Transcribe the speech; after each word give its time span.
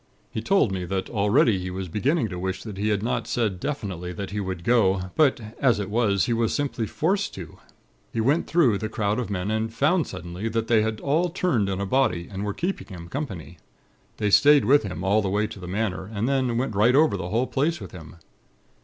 He 0.31 0.41
told 0.41 0.71
me 0.71 0.83
that, 0.85 1.11
already, 1.11 1.59
he 1.59 1.69
was 1.69 1.87
beginning 1.87 2.27
to 2.29 2.39
wish 2.39 2.63
that 2.63 2.75
he 2.79 2.87
had 2.87 3.03
not 3.03 3.27
said 3.27 3.59
definitely 3.59 4.11
that 4.13 4.31
he 4.31 4.39
would 4.39 4.63
go; 4.63 5.11
but, 5.15 5.39
as 5.59 5.79
it 5.79 5.91
was, 5.91 6.25
he 6.25 6.33
was 6.33 6.55
simply 6.55 6.87
forced 6.87 7.35
to. 7.35 7.59
He 8.11 8.19
went 8.19 8.47
through 8.47 8.79
the 8.79 8.89
crowd 8.89 9.19
of 9.19 9.29
men, 9.29 9.51
and 9.51 9.71
found 9.71 10.07
suddenly 10.07 10.49
that 10.49 10.67
they 10.67 10.81
had 10.81 10.99
all 11.01 11.29
turned 11.29 11.69
in 11.69 11.79
a 11.79 11.85
body 11.85 12.27
and 12.31 12.43
were 12.43 12.51
keeping 12.55 12.87
him 12.87 13.09
company. 13.09 13.59
They 14.17 14.31
stayed 14.31 14.65
with 14.65 14.81
him 14.81 15.03
all 15.03 15.21
the 15.21 15.29
way 15.29 15.45
to 15.45 15.59
the 15.59 15.67
Manor, 15.67 16.09
and 16.11 16.27
then 16.27 16.57
went 16.57 16.73
right 16.73 16.95
over 16.95 17.15
the 17.15 17.29
whole 17.29 17.45
place 17.45 17.79
with 17.79 17.91
him. 17.91 18.15